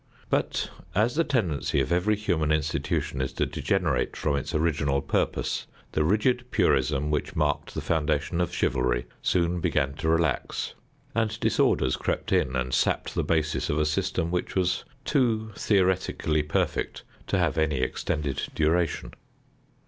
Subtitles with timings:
[0.31, 5.67] But as the tendency of every human institution is to degenerate from its original purpose,
[5.91, 10.73] the rigid purism which marked the foundation of chivalry soon began to relax,
[11.13, 16.41] and disorders crept in and sapped the basis of a system which was too theoretically
[16.41, 19.13] perfect to have any extended duration.